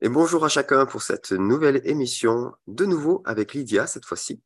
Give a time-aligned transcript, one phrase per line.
[0.00, 4.40] Et bonjour à chacun pour cette nouvelle émission, de nouveau avec Lydia cette fois-ci.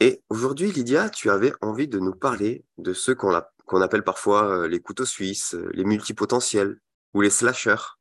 [0.00, 4.66] Et aujourd'hui, Lydia, tu avais envie de nous parler de ceux qu'on appelle parfois euh,
[4.66, 6.80] les couteaux suisses, euh, les multipotentiels
[7.14, 8.00] ou les slashers.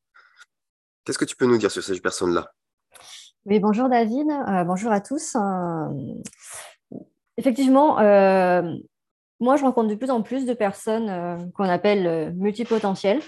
[1.06, 2.52] Qu'est-ce que tu peux nous dire sur ces personnes-là?
[3.46, 5.38] Oui, bonjour David, euh, bonjour à tous.
[7.38, 7.98] effectivement,
[9.40, 13.22] moi je rencontre de plus en plus de personnes qu'on appelle multipotentielles.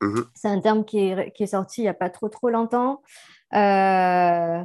[0.00, 3.02] Mmh c'est un terme qui est, sorti il n'y a pas trop trop longtemps.
[3.54, 4.62] Euh,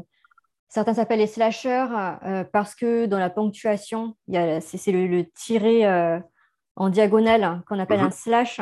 [0.70, 1.88] certains s'appellent les slashers
[2.26, 6.20] euh, parce que dans la ponctuation, c'est le, le tiré euh,
[6.76, 8.62] en diagonale qu'on appelle mmh un slash.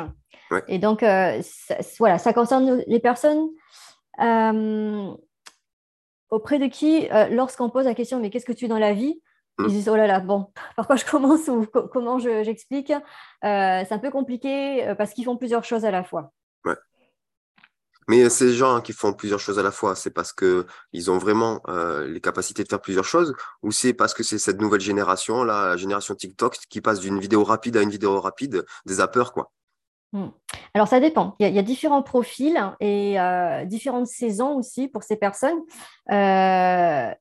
[0.67, 3.47] Et donc, ça, voilà, ça concerne les personnes
[6.29, 9.21] auprès de qui, lorsqu'on pose la question, mais qu'est-ce que tu es dans la vie?
[9.59, 9.69] Ils mmh.
[9.69, 12.93] disent oh là là, bon, par quoi je commence ou comment j'explique?
[13.41, 16.31] C'est un peu compliqué parce qu'ils font plusieurs choses à la fois.
[18.11, 21.61] Mais ces gens qui font plusieurs choses à la fois, c'est parce qu'ils ont vraiment
[21.69, 25.45] euh, les capacités de faire plusieurs choses ou c'est parce que c'est cette nouvelle génération,
[25.45, 29.53] la génération TikTok, qui passe d'une vidéo rapide à une vidéo rapide, des zappers, quoi
[30.11, 30.27] hmm.
[30.73, 31.37] alors ça dépend.
[31.39, 35.61] Il y, a, différents profils et euh, différentes saisons aussi pour ces personnes.
[36.11, 37.13] Euh,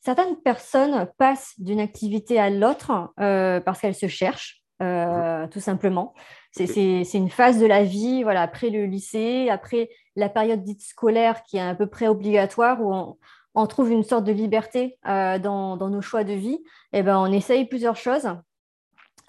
[0.00, 5.48] certaines personnes passent d'une activité à l'autre parce qu'elles se cherchent, mmh.
[5.50, 6.14] tout simplement.
[6.52, 11.42] C'est une phase de la vie, voilà, après le lycée, après la période dite scolaire
[11.44, 13.16] qui est à peu près obligatoire, où
[13.54, 16.58] on, trouve une sorte de liberté euh, dans, nos choix de vie.
[16.92, 18.28] Et eh ben, on essaye plusieurs choses.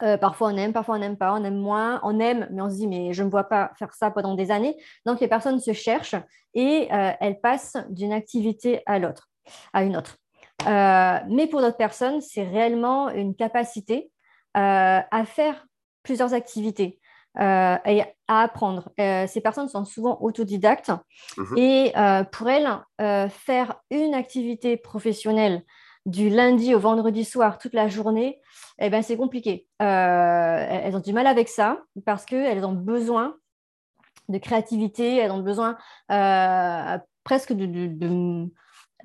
[0.02, 2.70] Euh, parfois on aime, parfois on n'aime pas, on aime moins, on aime, mais on
[2.70, 4.78] se dit mais je ne me vois pas faire ça pendant des années.
[5.06, 6.16] Donc les personnes se cherchent
[6.54, 9.30] et euh, elles passent d'une activité à l'autre,
[9.74, 10.16] à une autre.
[10.66, 14.10] mais pour d'autres personnes, c'est réellement une capacité
[14.54, 15.66] à faire
[16.04, 17.00] plusieurs activités.
[17.40, 18.90] Euh, et à apprendre.
[19.00, 20.92] Euh, ces personnes sont souvent autodidactes
[21.38, 21.58] mhm.
[21.58, 22.68] et euh, pour elles,
[23.30, 25.64] faire une activité professionnelle
[26.06, 28.42] du lundi au vendredi soir toute la journée,
[28.80, 29.68] eh ben, c'est compliqué.
[29.80, 33.36] elles ont du mal avec ça parce qu'elles ont besoin
[34.28, 35.78] de créativité, elles ont besoin
[37.24, 38.50] presque de,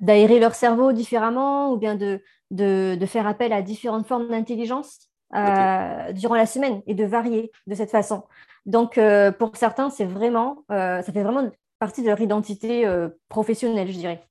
[0.01, 6.13] d'aérer leur cerveau différemment ou bien de, de, faire appel à différentes formes d'intelligence euh,
[6.13, 8.23] durant la semaine et de varier de cette façon.
[8.65, 12.87] Donc, euh, pour certains, c'est vraiment, euh, ça fait vraiment partie de leur identité
[13.29, 14.23] professionnelle, je dirais.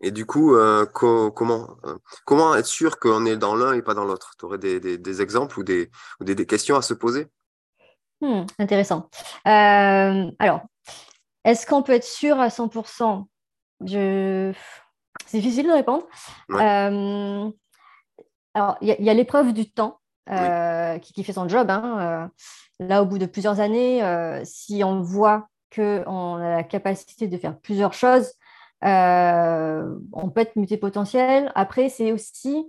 [0.00, 0.56] Et du coup,
[0.92, 1.76] comment,
[2.24, 4.34] comment être sûr qu'on est dans l'un et pas dans l'autre?
[4.38, 5.90] Tu aurais des, des, exemples ou, des,
[6.20, 7.26] des, questions à se poser?
[8.20, 9.08] Hmm, Intéressant.
[9.44, 10.62] alors,
[11.44, 13.26] est-ce qu'on peut être sûr à 100%
[13.84, 14.52] je...
[15.26, 16.06] C'est difficile de répondre.
[18.54, 19.98] Alors, il y a, l'épreuve du temps
[20.30, 21.68] euh, qui, fait son job.
[21.70, 22.30] Hein,
[22.80, 22.86] euh.
[22.86, 27.36] là, au bout de plusieurs années, euh, si on voit qu'on a la capacité de
[27.36, 28.32] faire plusieurs choses,
[28.82, 31.50] on peut être multipotentiel.
[31.56, 32.64] Après, c'est aussi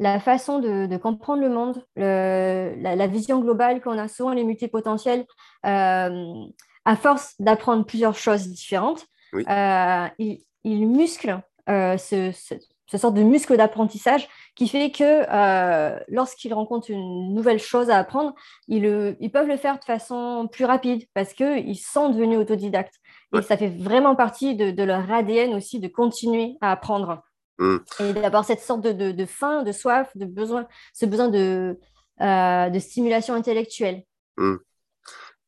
[0.00, 5.26] la façon de, comprendre le monde, la, vision globale qu'on a souvent les multipotentiels,
[5.62, 12.54] à force d'apprendre plusieurs choses différentes, ils, musclent ce, ce
[12.98, 18.34] sorte de muscle d'apprentissage qui fait que euh, lorsqu'ils rencontrent une nouvelle chose à apprendre,
[18.68, 22.96] ils, ils, peuvent le faire de façon plus rapide parce qu'ils sont devenus autodidactes.
[23.36, 27.22] Et ça fait vraiment partie de, leur ADN aussi de continuer à apprendre.
[27.58, 27.76] Mmh.
[28.00, 31.78] Et d'avoir cette sorte de, de, faim, de soif, de besoin, ce besoin de,
[32.20, 34.02] euh, de stimulation intellectuelle.
[34.36, 34.56] Mmh.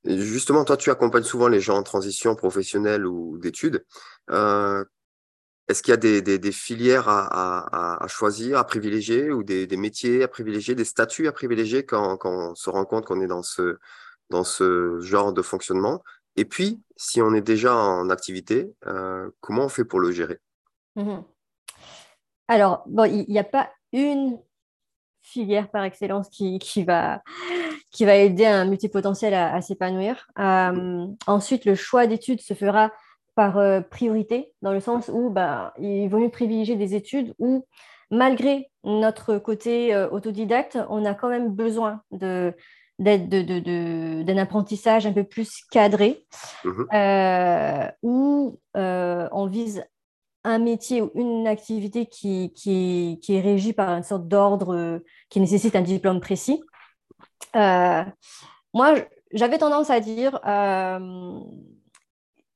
[0.04, 3.84] justement, toi, tu accompagnes souvent les gens en transition professionnelle ou d'études.
[4.30, 4.84] Euh,
[5.68, 10.74] est-ce qu'il y a des, filières à, choisir, à privilégier, ou des, métiers à privilégier,
[10.74, 13.78] des statuts à privilégier quand, on se rend compte qu'on est dans ce,
[14.30, 16.02] dans ce genre de fonctionnement?
[16.36, 20.40] Et puis, si on est déjà en activité, euh, comment on fait pour le gérer?
[20.96, 21.20] Mmh
[22.48, 24.38] Alors, bon, il n'y a pas une
[25.22, 27.22] filière par excellence qui, va,
[27.90, 30.26] qui va aider un multipotentiel à, s'épanouir.
[30.38, 32.90] Euh, ensuite, le choix d'études se fera
[33.34, 37.66] par euh, priorité, dans le sens où bah, il vaut mieux privilégier des études où,
[38.10, 42.54] malgré notre côté euh, autodidacte, on a quand même besoin de,
[42.98, 46.24] d'un apprentissage un peu plus cadré,
[46.64, 49.84] mmh euh, où on vise
[50.44, 55.00] un métier ou une activité qui, qui, qui est régie par une sorte d'ordre
[55.30, 56.60] qui nécessite un diplôme précis.
[57.54, 58.94] moi,
[59.32, 60.40] j'avais tendance à dire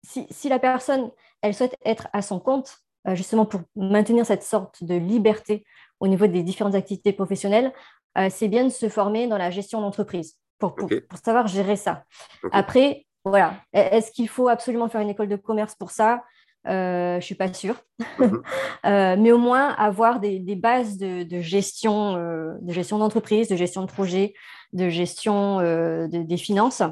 [0.06, 1.10] si, la personne,
[1.42, 5.64] elle souhaite être à son compte, euh, justement pour maintenir cette sorte de liberté
[6.00, 7.72] au niveau des différentes activités professionnelles,
[8.18, 10.88] euh, c'est bien de se former dans la gestion d'entreprise pour, pour,
[11.22, 12.04] savoir gérer ça.
[12.52, 13.54] Après, voilà.
[13.72, 16.22] Est-ce qu'il faut absolument faire une école de commerce pour ça?
[16.66, 17.76] Euh, Je ne suis pas sûre.
[18.18, 18.42] Mhm.
[19.18, 24.34] mais au moins avoir des, bases de, gestion, de gestion d'entreprise, de gestion de projet,
[24.72, 25.60] de gestion
[26.08, 26.82] des finances.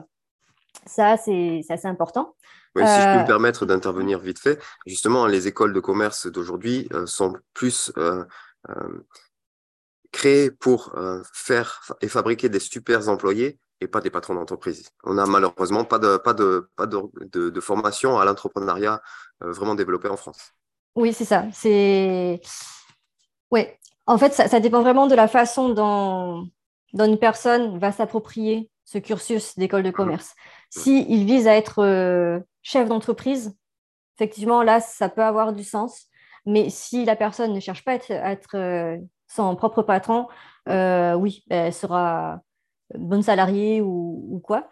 [0.87, 2.35] Ça, c'est assez important.
[2.77, 7.35] Si je peux me permettre d'intervenir vite fait, justement, les écoles de commerce d'aujourd'hui sont
[7.53, 7.93] plus
[10.13, 10.93] créées pour
[11.33, 14.91] faire et fabriquer des super employés et pas des patrons d'entreprise.
[15.05, 17.01] On n'a malheureusement pas de, pas de, pas de,
[17.51, 19.01] de, formation à l'entrepreneuriat
[19.43, 20.53] euh, vraiment développée en France.
[20.97, 21.45] Oui, c'est ça.
[21.53, 22.41] C'est...
[23.51, 23.67] Oui.
[24.07, 26.49] En fait, ça, ça, dépend vraiment de la façon dont,
[26.93, 30.35] dont une personne va s'approprier ce cursus d'école de commerce.
[30.77, 30.81] Mmh.
[30.81, 33.57] S'il il vise à être euh, chef d'entreprise,
[34.17, 36.07] effectivement, là, ça peut avoir du sens.
[36.47, 38.99] Mais si la personne ne cherche pas à être, être euh,
[39.29, 40.29] son propre patron,
[40.67, 42.41] oui, ben, elle sera
[42.95, 44.69] bonne salariée ou, quoi.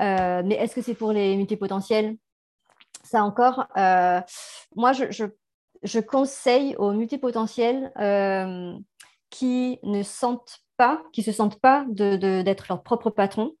[0.00, 2.16] Euh, mais est-ce que c'est pour les multipotentiels?
[3.02, 4.20] Ça encore, euh,
[4.74, 8.74] moi, je, conseille aux multipotentiels euh,
[9.30, 13.52] qui ne sentent pas, qui se sentent pas d'être leur propre patron,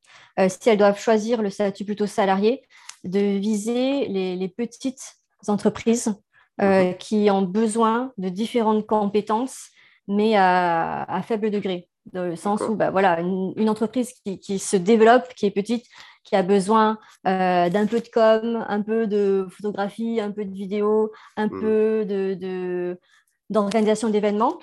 [0.48, 2.62] si elles doivent choisir le statut plutôt salarié,
[3.04, 5.16] de viser les, petites
[5.48, 6.14] entreprises
[6.60, 6.96] mhm.
[6.98, 9.68] qui ont besoin de différentes compétences,
[10.08, 15.28] mais à faible degré dans le sens où bah, voilà, une, entreprise qui, se développe,
[15.34, 15.86] qui est petite,
[16.22, 20.52] qui a besoin euh, d'un peu de com, un peu de photographie, un peu de
[20.52, 21.60] vidéo, un mmh.
[21.60, 22.98] peu de,
[23.50, 24.58] d'organisation d'événements.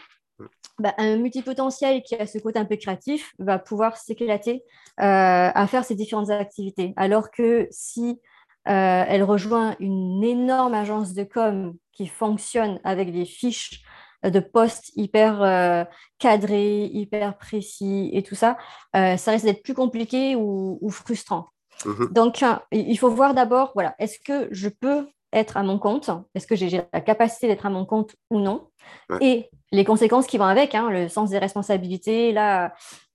[0.79, 4.63] Bah, un multipotentiel qui a ce côté un peu créatif va pouvoir s'éclater
[4.99, 6.93] euh, à faire ces différentes activités.
[6.97, 8.19] Alors que si
[8.67, 13.81] euh, elle rejoint une énorme agence de com qui fonctionne avec des fiches
[14.23, 15.83] de postes hyper euh,
[16.19, 18.57] cadrés, hyper précis et tout ça,
[18.95, 21.47] euh, ça risque d'être plus compliqué ou, frustrant.
[21.85, 22.09] Mhm.
[22.11, 26.09] Donc, il faut voir d'abord, voilà, est-ce que je peux être à mon compte?
[26.35, 28.67] Est-ce que j'ai la capacité d'être à mon compte ou non?
[29.19, 32.73] Et les conséquences qui vont avec, hein, le sens des responsabilités, là,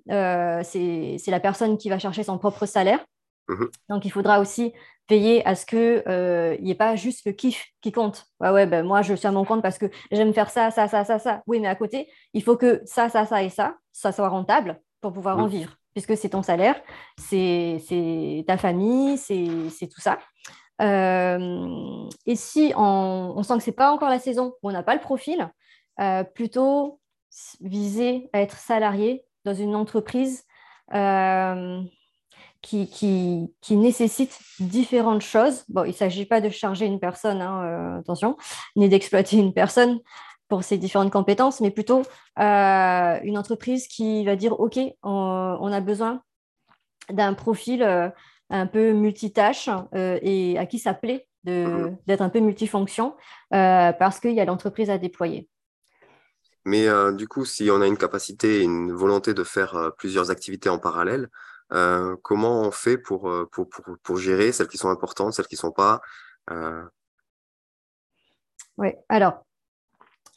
[0.09, 3.05] c'est la personne qui va chercher son propre salaire.
[3.49, 3.71] Mhm.
[3.89, 4.73] Donc, il faudra aussi
[5.09, 8.27] veiller à ce qu'il euh, n'y ait pas juste le kiff qui compte.
[8.41, 10.89] Ouais, ouais, ben, moi, je suis à mon compte parce que j'aime faire ça, ça,
[10.89, 11.43] ça, ça, ça.
[11.47, 14.81] Oui, mais à côté, il faut que ça, ça, ça et ça, ça soit rentable
[15.01, 16.81] pour pouvoir en vivre, puisque c'est ton salaire,
[17.19, 20.19] c'est ta famille, c'est tout ça.
[20.83, 24.95] Euh, et si on, sent que ce n'est pas encore la saison, on n'a pas
[24.95, 25.51] le profil,
[26.01, 27.01] euh, plutôt
[27.61, 30.45] viser à être salarié dans une entreprise
[32.67, 35.65] qui, qui, nécessitent différentes choses.
[35.69, 38.37] Bon, il ne s'agit pas de charger une personne, hein, euh, attention,
[38.75, 40.01] ni d'exploiter une personne
[40.49, 42.03] pour ses différentes compétences, mais plutôt
[42.39, 46.23] euh, une entreprise qui va dire, OK, on, a besoin
[47.11, 48.09] d'un profil euh,
[48.51, 51.97] un peu multitâche et à qui ça plaît mhm.
[52.07, 53.15] d'être un peu multifonction
[53.51, 55.49] parce qu'il y a l'entreprise à déployer.
[56.65, 60.79] Mais du coup, si on a une capacité, une volonté de faire plusieurs activités en
[60.79, 61.29] parallèle,
[61.73, 65.49] euh, comment on fait pour, euh, pour, pour, pour, gérer celles qui sont importantes, celles
[65.49, 66.01] qui ne sont pas
[66.51, 66.85] euh?
[68.79, 69.43] Oui, alors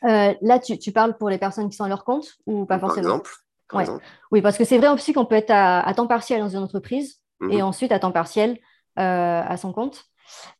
[0.02, 3.22] là, tu, tu, parles pour les personnes qui sont à leur compte ou pas forcément?
[3.68, 6.50] par exemple, Oui, parce que c'est vrai aussi qu'on peut être à, temps partiel dans
[6.50, 8.58] une entreprise et mmh ensuite à temps partiel
[8.96, 10.04] à son compte.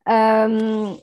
[0.06, 0.94] alors,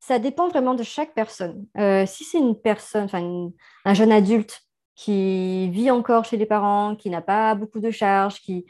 [0.00, 1.66] ça dépend vraiment de chaque personne.
[2.06, 3.50] si c'est une personne, enfin
[3.84, 4.62] un jeune adulte
[4.94, 8.64] qui vit encore chez les parents, qui n'a pas beaucoup de charges, qui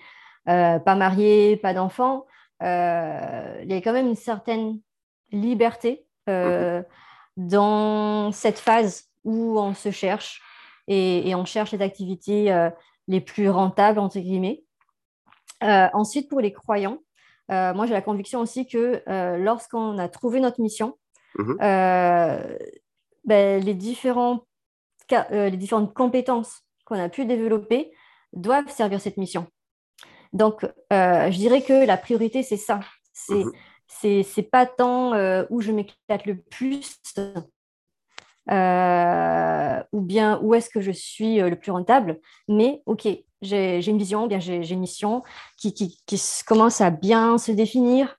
[0.48, 2.24] euh, pas marié, pas d'enfant,
[2.62, 4.80] euh, il y a quand même une certaine
[5.32, 6.82] liberté euh,
[7.36, 7.48] mhm.
[7.48, 10.40] dans cette phase où on se cherche
[10.86, 12.70] et, on cherche les activités
[13.08, 14.62] les plus rentables, entre guillemets.
[15.62, 16.98] Ensuite, pour les croyants,
[17.48, 19.02] moi j'ai la conviction aussi que
[19.36, 20.98] lorsqu'on a trouvé notre mission,
[21.38, 21.56] mhm.
[23.24, 24.46] ben, les différents
[25.12, 27.92] euh, les différentes compétences qu'on a pu développer
[28.32, 29.46] doivent servir cette mission.
[30.32, 32.80] Donc, euh, je dirais que la priorité, c'est ça.
[33.12, 34.24] C'est mhm.
[34.24, 36.98] c'est pas tant euh, où je m'éclate le plus
[39.92, 43.08] ou bien où est-ce que je suis le plus rentable, mais OK,
[43.42, 45.22] j'ai une vision, bien j'ai une mission
[45.58, 48.16] qui, qui, qui, commence à bien se définir.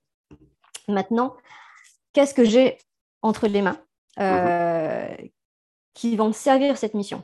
[0.88, 1.36] Maintenant,
[2.14, 2.78] qu'est-ce que j'ai
[3.22, 3.80] entre les mains
[4.18, 5.30] mhm
[5.98, 7.24] qui vont servir cette mission?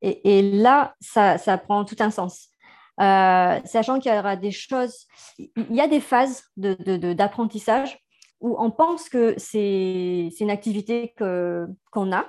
[0.00, 2.48] Et, là, ça, prend tout un sens.
[3.00, 5.06] Euh, sachant qu'il y aura des choses,
[5.38, 7.98] il y a des phases d'apprentissage de,
[8.40, 12.24] où on pense que c'est une activité qu'on a,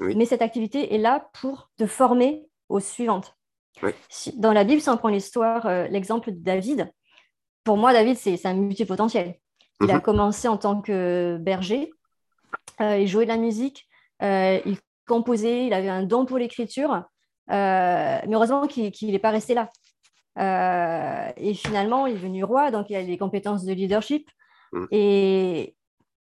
[0.00, 3.36] mais cette activité est là pour te former aux suivantes.
[4.36, 6.92] Dans la Bible, si on prend l'histoire, euh, l'exemple de David,
[7.64, 9.36] pour moi, David, c'est un multipotentiel.
[9.82, 10.00] Il a Mhm.
[10.02, 11.90] commencé en tant que berger,
[12.80, 13.86] euh, il jouait de la musique,
[14.22, 17.04] euh, il composait, il avait un don pour l'écriture,
[17.48, 19.70] mais heureusement qu'il n'est pas resté là.
[21.36, 24.28] Et finalement, il est devenu roi, donc il a les compétences de leadership.
[24.72, 24.88] Mhm.
[24.90, 25.74] Et...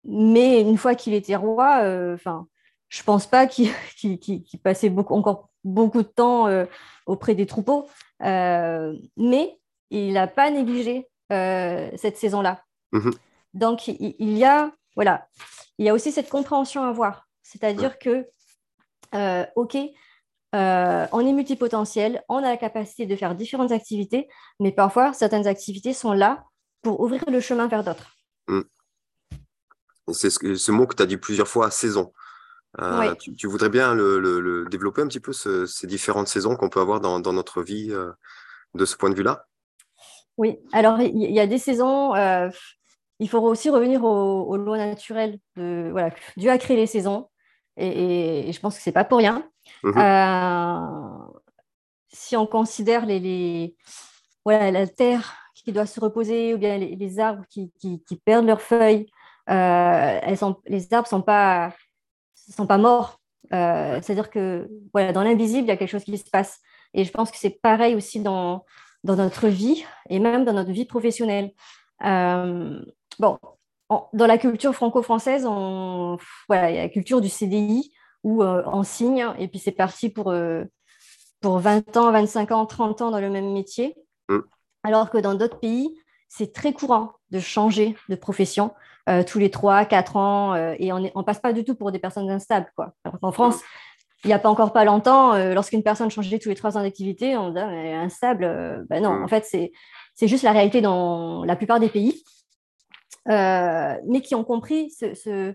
[0.09, 1.81] Mais une fois qu'il était roi,
[2.15, 2.47] enfin,
[2.88, 3.71] je pense pas qu'il
[4.62, 6.64] passait beaucoup, encore beaucoup de temps euh,
[7.04, 7.88] auprès des troupeaux.
[8.23, 9.58] Euh, mais
[9.90, 12.62] il n'a pas négligé euh, cette saison-là.
[12.92, 13.12] Mhm.
[13.52, 15.28] Donc, il, il y a, voilà,
[15.76, 17.28] il y a aussi cette compréhension à avoir.
[17.42, 18.26] C'est-à-dire que,
[19.54, 19.76] OK,
[20.54, 24.28] euh, on est multipotentiel, on a la capacité de faire différentes activités,
[24.61, 26.44] mais parfois, certaines activités sont là
[26.82, 28.16] pour ouvrir le chemin vers d'autres.
[28.49, 32.12] Et C'est ce, ce mot que tu as dit plusieurs fois, saison.
[32.80, 36.28] Euh, tu, tu voudrais bien le, le- le développer un petit peu, ce- ces différentes
[36.28, 38.12] saisons qu'on peut avoir dans, dans notre vie euh,
[38.75, 39.47] de ce point de vue-là?
[40.37, 42.50] Oui, alors il y a des saisons, euh,
[43.21, 45.38] il faut aussi revenir au- aux lois naturelles.
[45.56, 47.30] De, voilà, Dieu a créé les saisons
[47.78, 49.49] et, et- et je pense que c'est pas pour rien.
[50.02, 51.35] Euh,
[52.12, 53.76] si on considère les, les-
[54.45, 58.16] voilà, la terre qui doit se reposer ou bien les, les arbres qui, qui- qui
[58.16, 59.06] perdent leurs feuilles,
[59.47, 61.73] elles sont, les arbres ne sont pas,
[62.53, 63.21] sont pas morts.
[63.53, 66.61] Euh, C'est-à-dire que voilà, dans l'invisible, il y a quelque chose qui se passe.
[66.95, 68.65] Et je pense que c'est pareil aussi dans,
[69.05, 71.53] dans notre vie et même dans notre vie professionnelle.
[72.05, 72.81] Euh,
[73.19, 73.38] bon,
[73.88, 75.45] en- dans la culture franco-française,
[76.49, 79.73] voilà, il y a la culture du CDI où euh, on signe et puis c'est
[79.73, 80.65] parti pour, euh,
[81.41, 83.95] pour 20 ans, 25 ans, 30 ans dans le même métier.
[84.29, 84.38] Mm.
[84.83, 85.88] Alors que dans d'autres pays,
[86.29, 88.73] c'est très courant de changer de profession
[89.09, 91.93] euh, tous les 3, 4 ans euh, et on ne passe pas du tout pour
[91.93, 92.71] des personnes instables.
[92.77, 92.93] Quoi.
[93.05, 93.61] Alors qu'en France,
[94.25, 96.83] il n'y a pas encore pas longtemps, euh, lorsqu'une personne changeait tous les 3 ans
[96.83, 98.45] d'activité, on dit ah, mais instable.
[98.45, 99.25] Euh, ben non, Mm.
[99.25, 99.73] en fait, c'est
[100.15, 102.25] c'est juste la réalité dans la plupart des pays,
[103.27, 105.55] mais qui ont compris ce, ce,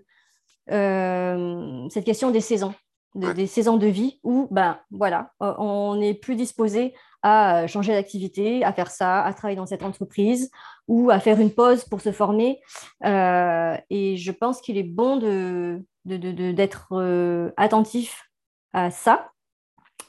[1.89, 2.73] cette question des saisons,
[3.15, 7.93] de- des saisons de vie où ben, voilà, on n'est plus disposé à euh, changer
[7.93, 10.49] d'activité, à faire ça, à travailler dans cette entreprise
[10.87, 12.59] ou à faire une pause pour se former.
[13.05, 18.29] Euh, et je pense qu'il est bon de, de- de- de- d'être euh, attentif
[18.73, 19.29] à ça.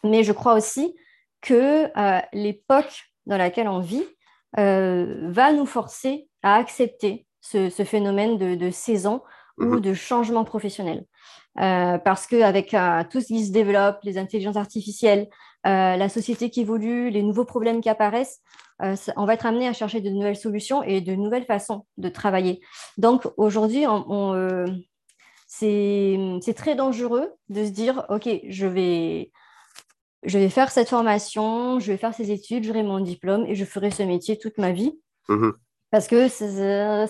[0.04, 0.94] Mais je crois aussi
[1.42, 4.04] que euh, l'époque dans laquelle on vit
[4.58, 9.22] euh, va nous forcer à accepter ce, ce phénomène de, de saison
[9.58, 9.80] ou Mhm.
[9.80, 11.04] de changement professionnel.
[11.60, 12.74] Euh, parce qu'avec
[13.10, 15.28] tout ce qui se développe, les intelligences artificielles,
[15.66, 18.40] euh, la société qui évolue, les nouveaux problèmes qui apparaissent,
[18.82, 21.86] euh, ça- on va être amené à chercher de nouvelles solutions et de nouvelles façons
[21.98, 22.60] de travailler.
[22.98, 24.66] Donc aujourd'hui, on, on, euh,
[25.46, 29.30] c'est très dangereux de se dire, OK, je vais,
[30.24, 33.64] je vais faire cette formation, je vais faire ces études, j'aurai mon diplôme et je
[33.64, 35.52] ferai ce métier toute ma vie Mhm.
[35.90, 37.06] parce que ça ne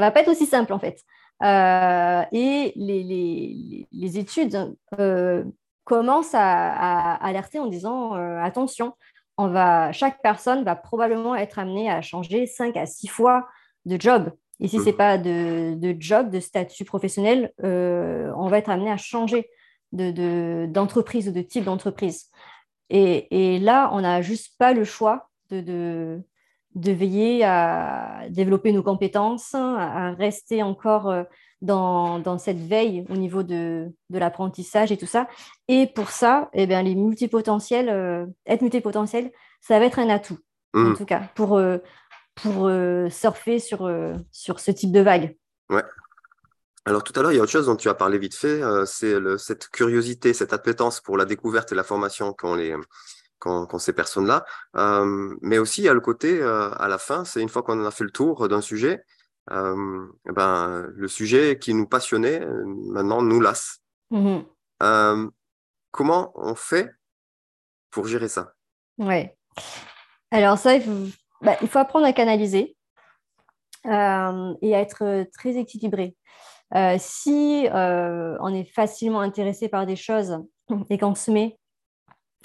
[0.00, 1.00] va pas être aussi simple en fait.
[1.42, 5.44] Euh, et les, les- les études euh,
[5.88, 8.92] commencent à, à alerter en disant euh, attention,
[9.38, 13.48] on va, chaque personne va probablement être amenée à changer 5 à 6 fois
[13.86, 14.30] de job.
[14.60, 18.68] Et si ce n'est pas de, de job, de statut professionnel, euh, on va être
[18.70, 19.48] amené à changer
[19.92, 22.26] de, de- d'entreprise ou de type d'entreprise.
[22.90, 26.20] Et, et là, on n'a juste pas le choix de,
[26.74, 31.22] veiller à développer nos compétences, à rester encore euh,
[31.60, 35.26] dans, dans cette veille au niveau de, de l'apprentissage et tout ça.
[35.68, 40.38] Et pour ça, eh bien, les multipotentiels, euh, être multipotentiel, ça va être un atout,
[40.74, 40.96] en Mhm.
[40.96, 41.78] tout cas, pour, euh,
[42.36, 43.90] pour euh, surfer sur,
[44.30, 45.36] sur ce type de vague.
[45.70, 45.82] Ouais.
[46.84, 48.62] Alors tout à l'heure, il y a autre chose dont tu as parlé vite fait,
[48.86, 52.74] c'est cette curiosité, cette appétence pour la découverte et la formation qu'ont les,
[53.38, 54.44] qu'ont ces personnes-là.
[54.76, 57.62] Euh, mais aussi, il y a le côté, euh, à la fin, c'est une fois
[57.62, 59.02] qu'on a fait le tour d'un sujet,
[59.50, 63.80] ben, le sujet qui nous passionnait, euh, maintenant, nous lasse.
[64.10, 64.44] Mhm.
[64.82, 65.28] Euh,
[65.90, 66.90] comment on fait
[67.90, 68.52] pour gérer ça?
[68.98, 69.36] Ouais.
[70.30, 72.76] Alors ça, il faut, bah, il faut apprendre à canaliser
[73.86, 76.14] euh, et à être euh, très équilibré.
[76.74, 80.38] Euh, si euh, on est facilement intéressé par des choses
[80.90, 81.58] et qu'on se met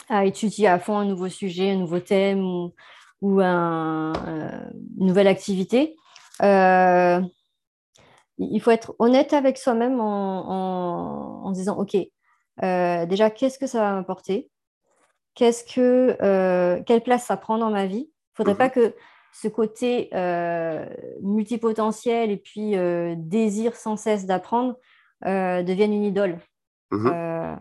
[0.07, 2.73] à étudier à fond un nouveau sujet, un nouveau thème ou,
[3.21, 4.69] ou un- euh,
[4.99, 5.97] une nouvelle activité,
[6.41, 7.21] euh,
[8.37, 11.95] il faut être honnête avec soi-même en, en- disant, OK,
[12.63, 14.49] euh, déjà, qu'est-ce que ça va m'apporter?
[15.35, 18.09] Qu'est-ce que, euh, quelle place ça prend dans ma vie?
[18.09, 18.57] Il ne faudrait Mhm.
[18.57, 18.95] pas que
[19.33, 20.09] ce côté
[21.21, 22.75] multipotentiel et puis
[23.17, 24.75] désir sans cesse d'apprendre
[25.23, 26.39] devienne une idole.
[26.91, 27.59] Mhm.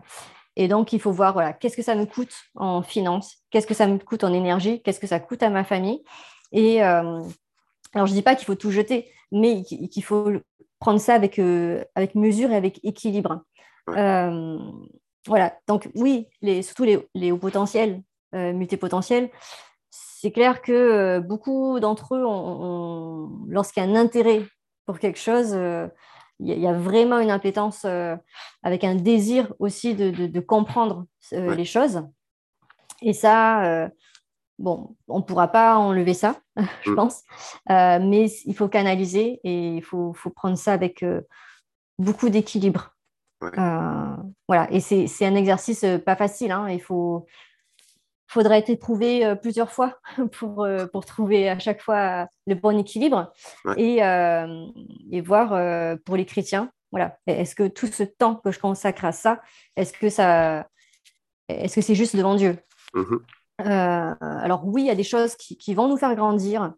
[0.55, 3.73] Et donc, il faut voir, voilà, qu'est-ce que ça me coûte en finance, qu'est-ce que
[3.73, 6.03] ça me coûte en énergie, qu'est-ce que ça coûte à ma famille?
[6.51, 7.21] Et, euh,
[7.93, 10.31] Alors, je ne dis pas qu'il faut tout jeter, mais qu'il faut
[10.79, 11.39] prendre ça avec,
[11.95, 13.43] avec mesure et avec équilibre.
[13.87, 18.01] voilà, donc oui, les, surtout les, les hauts potentiels,
[18.33, 19.29] multipotentiels,
[20.23, 22.23] c'est clair que beaucoup d'entre eux,
[23.49, 24.43] lorsqu'il y a un intérêt
[24.85, 25.51] pour quelque chose,
[26.39, 27.85] il y, a vraiment une impétence
[28.63, 32.03] avec un désir aussi de, comprendre les choses.
[33.01, 33.89] Et ça,
[34.59, 36.37] bon, on ne pourra pas enlever ça,
[36.83, 36.95] je mm.
[36.95, 37.23] pense,
[37.69, 41.05] mais il faut canaliser et il faut, prendre ça avec
[41.99, 42.95] beaucoup d'équilibre.
[43.41, 46.51] voilà, et c'est un exercice pas facile.
[46.51, 46.69] Hein.
[46.69, 47.25] Il faut,
[48.33, 49.99] faudrait être éprouvé euh, plusieurs fois
[50.31, 53.31] pour, euh, pour trouver à chaque fois le bon équilibre
[53.77, 54.65] et, euh,
[55.11, 55.49] et, voir
[56.03, 59.41] pour les chrétiens, voilà, est-ce que tout ce temps que je consacre à ça,
[59.75, 60.67] est-ce que ça,
[61.47, 62.57] est-ce que c'est juste devant Dieu?
[62.93, 63.15] Mmh
[63.59, 66.73] Alors oui, il y a des choses qui, qui vont nous faire grandir,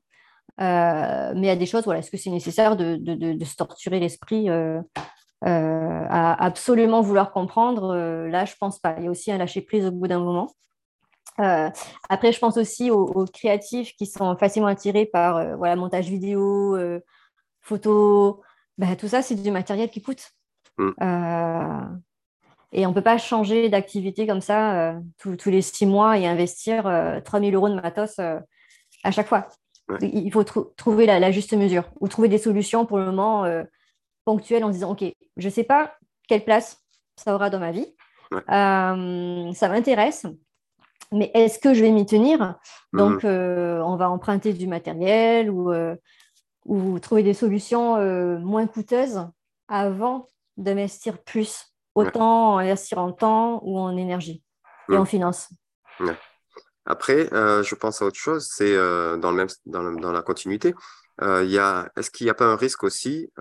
[0.59, 3.55] mais il y a des choses, voilà, est-ce que c'est nécessaire de, de, de, se
[3.55, 4.49] torturer l'esprit
[5.41, 7.95] à absolument vouloir comprendre
[8.27, 8.95] Là, je pense pas.
[8.97, 10.51] Il y a aussi un lâcher prise au bout d'un moment.
[11.39, 11.69] Euh,
[12.09, 16.75] après, je pense aussi aux, créatifs qui sont facilement attirés par euh, voilà, montage vidéo,
[16.75, 16.99] euh,
[17.61, 18.41] photo.
[18.77, 20.31] Bah, tout ça, c'est du matériel qui coûte.
[20.77, 20.91] Mm.
[22.77, 26.83] Et on ne peut pas changer d'activité comme ça tous les six mois et investir
[27.23, 29.47] 3000 euros de matos à chaque fois.
[30.01, 33.45] Il faut trouver la, juste mesure ou trouver des solutions pour le moment
[34.25, 35.03] ponctuelles en disant OK,
[35.37, 35.95] je ne sais pas
[36.27, 36.83] quelle place
[37.15, 37.87] ça aura dans ma vie.
[38.47, 40.27] ça m'intéresse
[41.11, 42.55] mais est-ce que je vais m'y tenir?
[42.93, 43.29] Donc, mhm.
[43.29, 45.95] euh, on va emprunter du matériel ou, euh,
[46.65, 49.25] ou trouver des solutions euh, moins coûteuses
[49.67, 50.27] avant
[50.57, 54.43] d'investir plus, autant investir en temps ou en énergie
[54.89, 55.49] et en finance.
[56.85, 60.75] Après, je pense à autre chose, c'est dans, le même, dans, la continuité.
[61.21, 63.31] Est-ce qu'il n'y a pas un risque aussi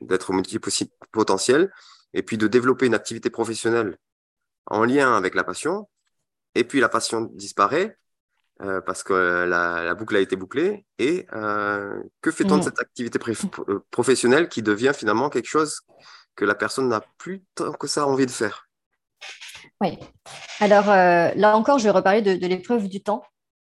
[0.00, 1.72] d'être multipotentiel
[2.14, 3.96] et puis de développer une activité professionnelle
[4.66, 5.88] en lien avec la passion,
[6.54, 7.96] et puis la passion disparaît
[8.60, 10.86] euh, parce que la, boucle a été bouclée.
[10.98, 12.64] Et euh, que fait-on de mm.
[12.64, 13.18] cette activité
[13.68, 15.80] euh, professionnelle qui devient finalement quelque chose
[16.36, 18.68] que la personne n'a plus tant que ça envie de faire
[19.80, 19.98] Oui.
[20.60, 23.22] Alors là encore, je vais reparler de, l'épreuve du temps.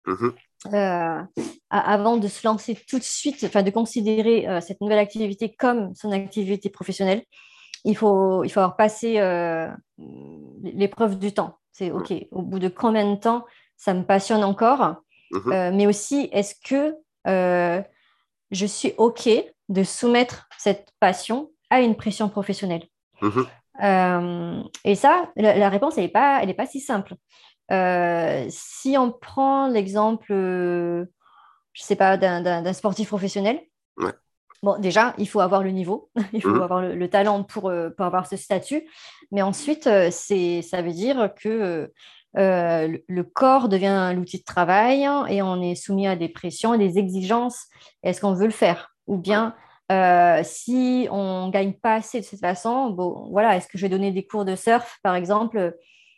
[0.07, 1.27] Mm-hmm.
[1.71, 6.11] avant de se lancer tout de suite, enfin de considérer cette nouvelle activité comme son
[6.11, 7.23] activité professionnelle,
[7.85, 9.13] il faut, il faut avoir passé
[10.63, 11.57] l'épreuve du temps.
[11.71, 13.45] C'est OK, au bout de combien de temps
[13.77, 14.95] ça me passionne encore?
[15.31, 15.51] Mhm.
[15.51, 16.95] euh, Mais aussi, est-ce que
[17.27, 17.81] euh,
[18.51, 19.29] je suis OK
[19.69, 22.83] de soumettre cette passion à une pression professionnelle
[23.21, 23.45] mhm.
[23.83, 27.15] euh, Et ça, la, réponse, elle n'est pas, elle pas si simple.
[28.49, 31.05] si on prend l'exemple, je ne
[31.73, 33.59] sais pas, d'un sportif professionnel,
[34.63, 36.61] Bon, déjà, il faut avoir le niveau, il faut mhm.
[36.61, 38.81] avoir le, talent pour, pour, avoir ce statut.
[39.31, 41.91] Mais ensuite, euh, ça veut dire que
[42.37, 46.77] euh, le corps devient l'outil de travail et on est soumis à des pressions et
[46.77, 47.67] des exigences.
[48.03, 48.95] Est-ce qu'on veut le faire?
[49.07, 49.55] Ou bien,
[49.91, 53.83] euh, si on ne gagne pas assez de cette façon, bon, voilà, est-ce que je
[53.83, 55.75] vais donner des cours de surf, par exemple,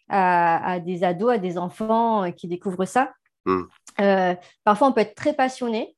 [0.10, 3.13] à, des ados, à des enfants qui découvrent ça?
[3.45, 3.63] Hmm.
[4.63, 5.95] Parfois, on peut être très passionné,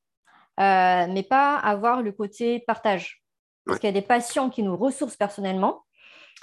[0.57, 3.21] mais pas avoir le côté partage.
[3.69, 5.83] Parce qu'il y a des passions qui nous ressourcent personnellement,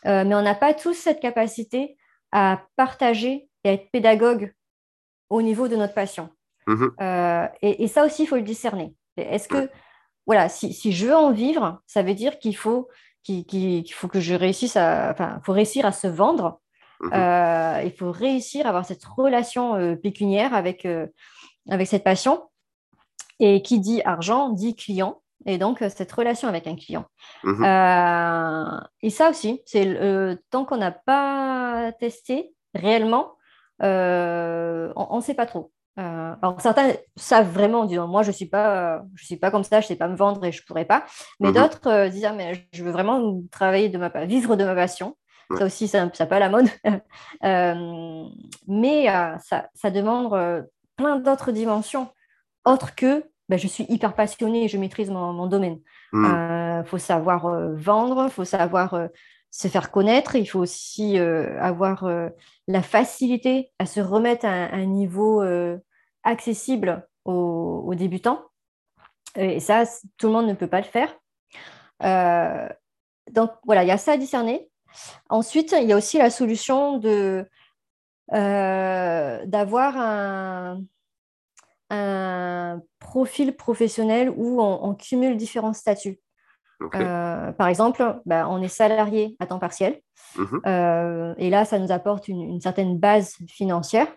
[0.07, 1.97] euh, mais on n'a pas tous cette capacité
[2.33, 4.55] à partager et à être pédagogue
[5.29, 6.31] au niveau de notre passion.
[6.67, 6.93] Mhm.
[7.01, 8.95] Euh, et, ça aussi, il faut le discerner.
[9.17, 9.69] Est-ce que,
[10.27, 12.89] voilà, si, je veux en vivre, ça veut dire qu'il faut,
[13.23, 16.61] qu'il, faut que je réussisse à, enfin, faut réussir à se vendre.
[17.01, 17.11] Mhm.
[17.13, 20.87] Euh, il faut réussir à avoir cette relation pécuniaire avec,
[21.69, 22.43] avec cette passion.
[23.39, 27.07] Et qui dit argent dit client et donc euh, cette relation avec un client.
[27.45, 33.37] Euh, et ça aussi, c'est euh, tant qu'on n'a pas testé réellement,
[33.81, 35.73] on ne sait pas trop.
[35.97, 39.87] Alors certains savent vraiment, disant moi je suis pas, je suis pas comme ça, je
[39.87, 41.05] sais pas me vendre et je pourrais pas.
[41.41, 41.55] Mais mhm.
[41.55, 45.17] d'autres disent ah, mais je veux vraiment travailler de ma vivre de ma passion.
[45.57, 46.67] Ça aussi, ça, ça pas la mode.
[48.67, 49.07] mais
[49.41, 52.09] ça, ça demande plein d'autres dimensions
[52.67, 55.79] autres que ben, je suis hyper passionnée et je maîtrise mon, domaine.
[56.13, 59.07] Il euh, faut savoir euh, vendre, il faut savoir euh,
[59.57, 62.07] se faire connaître, il faut aussi avoir
[62.69, 65.43] la facilité à se remettre à un, niveau
[66.25, 68.43] accessible aux, débutants.
[69.35, 69.85] Et ça,
[70.19, 71.09] tout le monde ne peut pas le faire.
[73.33, 74.69] donc voilà, il y a ça à discerner.
[75.31, 76.99] Ensuite, il y a aussi la solution
[78.29, 80.83] d'avoir un,
[81.91, 86.21] un profil professionnel où on, cumule différents statuts.
[86.83, 90.01] Euh, par exemple, bah, on est salarié à temps partiel.
[90.37, 90.61] Mhm.
[90.67, 94.09] Euh, et là, ça nous apporte une, certaine base financière.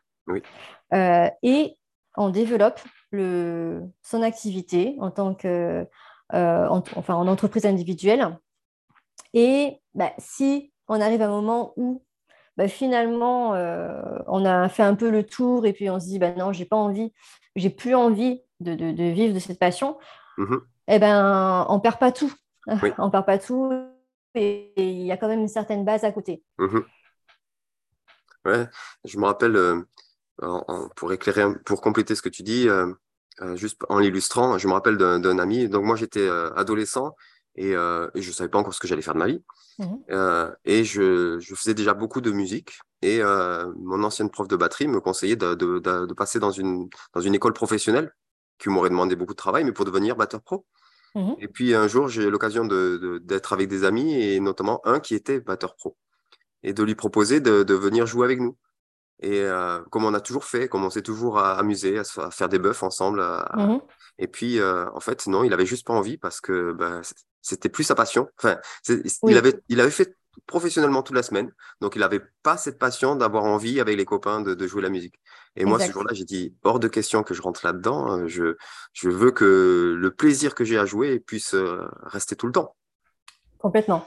[0.94, 1.78] Euh, et
[2.18, 2.80] on développe
[3.12, 5.88] le, son activité en tant que,
[6.32, 8.38] enfin, en entreprise individuelle.
[9.34, 12.04] Et bah, si on arrive à un moment où
[12.58, 13.52] bah, finalement,
[14.28, 16.66] on a fait un peu le tour et puis on se dit, bah, non, j'ai
[16.66, 17.14] pas envie,
[17.56, 18.74] j'ai plus envie de,
[19.12, 19.98] vivre de cette passion,
[20.38, 20.60] mhm.
[20.90, 22.34] eh ben, on perd pas tout.
[22.98, 23.72] on ne perd pas tout
[24.36, 26.44] et il y a quand même une certaine base à côté.
[26.58, 26.84] Mhm.
[28.46, 28.68] Ouais,
[29.04, 32.92] je me rappelle, euh, pour éclairer, pour compléter ce que tu dis, euh,
[33.42, 35.68] euh, juste en l'illustrant, je me rappelle d'un ami.
[35.68, 37.16] Donc moi j'étais adolescent
[37.56, 39.44] et, je ne savais pas encore ce que j'allais faire de ma vie.
[39.80, 40.56] Mhm.
[40.66, 42.80] et je, faisais déjà beaucoup de musique.
[43.02, 47.54] Et mon ancienne prof de batterie me conseillait de, passer dans une, dans une école
[47.54, 48.12] professionnelle
[48.58, 50.66] qui m'aurait demandé beaucoup de travail, mais pour devenir batteur pro.
[51.20, 51.36] Mhm.
[51.40, 55.16] Et puis un jour, j'ai eu l'occasion d'être avec des amis, et notamment un qui
[55.16, 55.98] était batteur pro,
[56.64, 58.58] et de lui proposer de, venir jouer avec nous.
[59.22, 62.60] Et euh, comme on a toujours fait, comme on s'est toujours amusé à, faire des
[62.60, 63.22] bœufs ensemble.
[63.56, 63.82] Mhm.
[64.18, 67.02] Et puis, euh, en fait, non, il avait juste pas envie parce que bah,
[67.42, 68.30] c'était plus sa passion.
[68.38, 71.52] Enfin, il, avait, il avait fait professionnellement toute la semaine.
[71.82, 75.16] Donc, il n'avait pas cette passion d'avoir envie avec les copains de, jouer la musique.
[75.56, 78.18] Et moi, ce jour-là, j'ai dit, hors de question que je rentre là-dedans.
[78.18, 78.56] Euh, je,
[78.94, 82.76] je veux que le plaisir que j'ai à jouer puisse euh, rester tout le temps.
[83.58, 84.06] Complètement.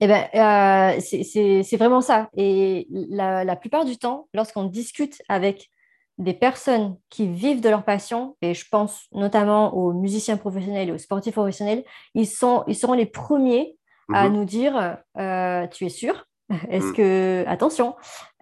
[0.00, 2.28] Eh ben, euh, c'est vraiment ça.
[2.36, 5.70] Et la, la plupart du temps, lorsqu'on discute avec
[6.18, 10.92] des personnes qui vivent de leur passion, et je pense notamment aux musiciens professionnels et
[10.92, 11.84] aux sportifs professionnels,
[12.14, 13.76] ils, sont, ils seront les premiers
[14.12, 14.36] à mhm.
[14.36, 16.26] nous dire euh, tu es sûr?
[16.70, 16.94] Est-ce mhm.
[16.94, 17.96] que attention,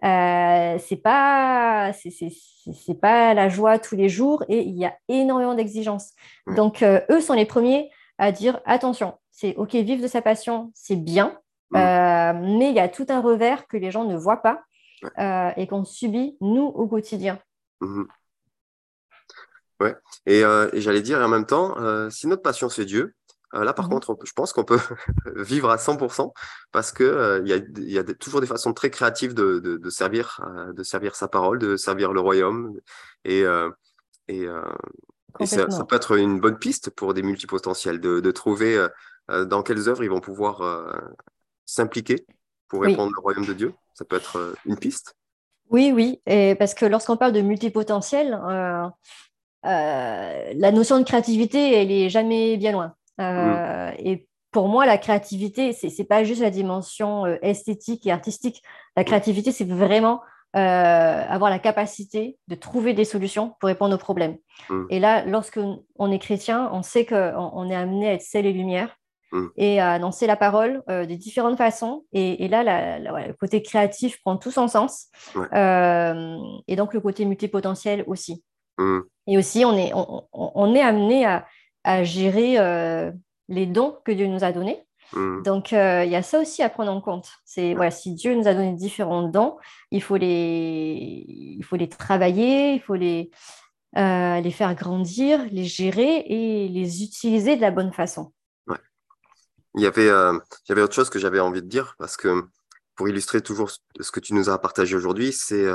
[0.04, 5.54] euh, c'est pas c'est pas la joie tous les jours et il y a énormément
[5.54, 6.12] d'exigences.
[6.54, 10.70] Donc euh, eux sont les premiers à dire attention, c'est ok vivre de sa passion,
[10.74, 11.38] c'est bien,
[11.70, 11.80] mhm.
[11.80, 14.62] euh, mais il y a tout un revers que les gens ne voient pas
[15.56, 17.38] et qu'on subit nous au quotidien.
[19.80, 19.94] Ouais.
[20.24, 21.74] Et, et j'allais dire en même temps,
[22.10, 23.14] si notre passion c'est Dieu,
[23.62, 24.80] là, par mmh contre, je pense qu'on peut
[25.36, 26.32] vivre à 100%
[26.72, 30.82] parce qu'il euh, il y a, toujours des façons très créatives de, servir, euh, de
[30.82, 32.76] servir sa parole, de servir le royaume.
[33.24, 33.44] Et,
[34.28, 34.46] et,
[35.44, 38.86] ça, peut être une bonne piste pour des multipotentiels de, trouver
[39.28, 40.92] dans quelles œuvres ils vont pouvoir
[41.64, 42.26] s'impliquer
[42.68, 43.74] pour répondre au royaume de Dieu.
[43.94, 45.16] Ça peut être une piste.
[45.70, 48.38] Oui, oui, et parce que lorsqu'on parle de multipotentiel,
[49.62, 52.94] la notion de créativité, elle est jamais bien loin.
[53.20, 58.12] Euh, et pour moi, la créativité, ce n'est pas juste la dimension euh, esthétique et
[58.12, 58.62] artistique.
[58.96, 60.22] La créativité, c'est vraiment
[60.56, 64.36] euh, avoir la capacité de trouver des solutions pour répondre aux problèmes.
[64.88, 65.58] Et là, lorsque
[65.98, 68.96] on est chrétien, on sait qu'on est amené à être sel et lumière
[69.56, 72.04] et à annoncer la parole de différentes façons.
[72.12, 75.08] Et, là, le côté créatif prend tout son sens.
[75.34, 78.44] et donc, le côté multipotentiel aussi.
[79.26, 79.90] Et aussi, on est,
[80.32, 81.44] on est amené à,
[81.84, 83.12] à gérer euh,
[83.48, 84.82] les dons que Dieu nous a donnés.
[85.12, 85.42] Mm.
[85.42, 87.28] Donc, euh, il y a ça aussi à prendre en compte.
[87.44, 89.56] C'est voilà, si Dieu nous a donné différents dons,
[89.90, 93.30] il faut les, il faut les travailler, il faut les,
[93.96, 98.32] euh, les faire grandir, les gérer et les utiliser de la bonne façon.
[99.76, 102.44] Il y avait, il y avait autre chose que j'avais envie de dire parce que
[102.94, 105.66] pour illustrer toujours ce que tu nous as partagé aujourd'hui, c'est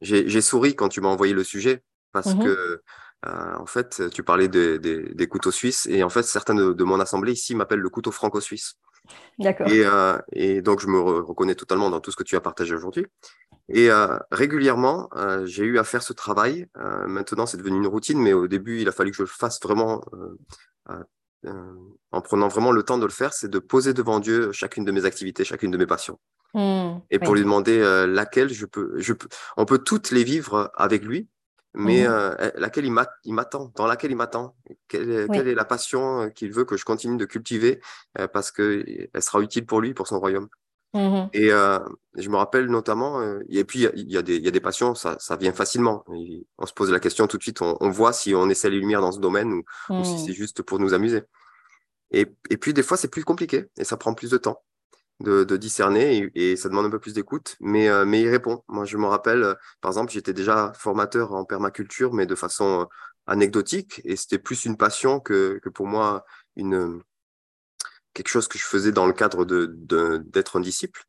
[0.00, 2.44] j'ai souri quand tu m'as envoyé le sujet parce mm-hmm.
[2.44, 2.82] que
[3.26, 7.32] euh, en fait, tu parlais des couteaux suisses et en fait, certains de, mon assemblée
[7.32, 8.74] ici m'appellent le couteau franco-suisse.
[9.38, 9.68] D'accord.
[9.68, 13.06] Et, euh, donc, je me reconnais totalement dans tout ce que tu as partagé aujourd'hui.
[13.70, 15.10] Et euh, régulièrement,
[15.44, 16.66] j'ai eu à faire ce travail.
[17.06, 19.60] maintenant, c'est devenu une routine, mais au début, il a fallu que je le fasse
[19.62, 20.04] vraiment
[22.10, 24.90] en prenant vraiment le temps de le faire, c'est de poser devant Dieu chacune de
[24.90, 26.18] mes activités, chacune de mes passions.
[26.54, 27.78] Mmh, et pour lui demander
[28.08, 31.28] laquelle je peux, je peux, on peut toutes les vivre avec lui,
[31.78, 34.56] mais mmh euh, laquelle il m'attend, dans laquelle il m'attend.
[34.88, 37.80] Quelle, est la passion euh, qu'il veut que je continue de cultiver
[38.18, 40.48] euh, parce qu'elle sera utile pour lui, pour son royaume.
[40.94, 45.52] Mmh et je me rappelle notamment, et puis il y, a des passions, ça, vient
[45.52, 46.04] facilement.
[46.58, 49.02] on se pose la question tout de suite, on, voit si on essaie les lumières
[49.02, 49.62] dans ce domaine ou,
[50.02, 50.18] si mmh.
[50.26, 51.22] c'est juste pour nous amuser.
[52.10, 54.62] Et, et puis des fois, c'est plus compliqué et ça prend plus de temps
[55.20, 58.62] de, discerner et, ça demande un peu plus d'écoute, mais, euh, mais il répond.
[58.68, 62.82] Moi, je me rappelle, euh, par exemple, j'étais déjà formateur en permaculture, mais de façon
[62.82, 62.84] euh,
[63.26, 66.24] anecdotique, et c'était plus une passion que, que pour moi
[66.56, 67.02] une,
[68.14, 71.04] quelque chose que je faisais dans le cadre d'être de, d'être un disciple.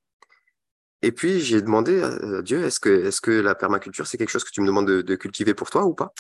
[1.02, 4.32] Et puis, j'ai demandé à Dieu, est-ce que, est -ce que la permaculture, c'est quelque
[4.32, 6.14] chose que tu me demandes de, cultiver pour toi ou pas?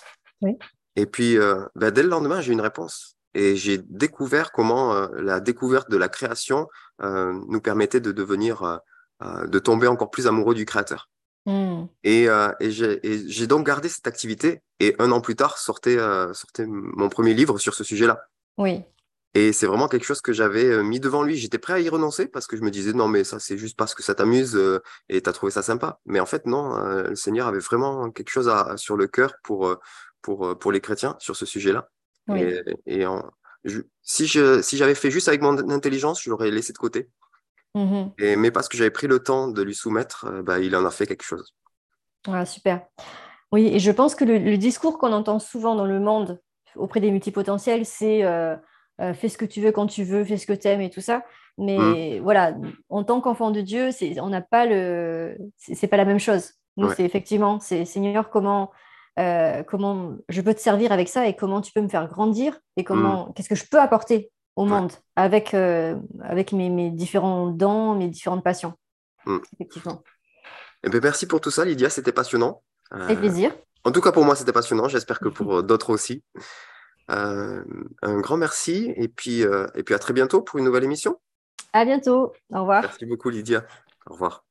[0.96, 1.38] Et puis,
[1.76, 3.19] ben, dès le lendemain, j'ai eu une réponse.
[3.34, 6.68] Et j'ai découvert comment la découverte de la création
[7.02, 8.82] nous permettait de devenir,
[9.22, 11.10] de tomber encore plus amoureux du créateur.
[11.46, 11.86] Hmm.
[12.04, 14.62] Et, et j'ai donc gardé cette activité.
[14.80, 15.98] Et un an plus tard, sortait,
[16.34, 18.20] sortait mon premier livre sur ce sujet-là.
[18.58, 18.84] Oui.
[19.36, 21.36] Et c'est vraiment quelque chose que j'avais euh, mis devant lui.
[21.36, 23.78] J'étais prêt à y renoncer parce que je me disais non, mais ça, c'est juste
[23.78, 26.00] parce que ça t'amuse euh, et tu as trouvé ça sympa.
[26.06, 29.36] Mais en fait, non, euh, le Seigneur avait vraiment quelque chose à, sur le cœur
[29.44, 29.78] pour,
[30.22, 31.90] pour, pour les chrétiens sur ce sujet-là.
[32.86, 33.06] Et,
[34.02, 37.10] si je si j'avais fait juste avec mon intelligence, je l'aurais laissé de côté.
[37.76, 40.86] Mmh et, mais parce que j'avais pris le temps de lui soumettre, bah, il en
[40.86, 41.54] a fait quelque chose.
[42.28, 42.82] Ah, super.
[43.52, 46.40] Oui, et je pense que le, le discours qu'on entend souvent dans le monde
[46.76, 48.24] auprès des multipotentiels, c'est
[49.02, 50.90] euh, fais ce que tu veux quand tu veux, fais ce que tu aimes et
[50.90, 51.24] tout ça.
[51.58, 52.24] Mais mmh.
[52.24, 52.56] voilà,
[52.90, 56.54] en tant qu'enfant de Dieu, c'est, on n'a pas le, c'est, pas la même chose.
[56.78, 58.72] Nous, c'est effectivement, c'est Seigneur, comment,
[59.20, 62.58] euh, comment je peux te servir avec ça et comment tu peux me faire grandir
[62.78, 63.34] et comment, mmh.
[63.34, 68.08] qu'est-ce que je peux apporter au monde avec, euh, avec mes, mes, différents dons, mes
[68.08, 68.74] différentes passions.
[69.26, 69.38] Mmh.
[69.54, 70.04] Effectivement.
[70.84, 72.62] Eh ben, merci pour tout ça, Lydia, c'était passionnant.
[72.92, 73.52] Avec plaisir.
[73.84, 74.88] En tout cas, pour moi, c'était passionnant.
[74.88, 76.24] J'espère que pour d'autres aussi.
[77.10, 77.64] Euh,
[78.04, 81.20] un grand merci et puis, euh, et puis à très bientôt pour une nouvelle émission.
[81.74, 82.34] À bientôt.
[82.54, 82.84] Au revoir.
[82.84, 83.66] Merci beaucoup, Lydia.
[84.08, 84.49] Au revoir.